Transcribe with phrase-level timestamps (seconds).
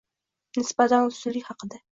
[0.59, 1.83] Nisbatan ustunlik haqida-